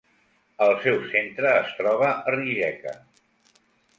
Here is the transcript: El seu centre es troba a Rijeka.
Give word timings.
El 0.67 0.71
seu 0.85 0.95
centre 1.11 1.51
es 1.59 1.69
troba 1.81 2.09
a 2.31 2.35
Rijeka. 2.37 2.95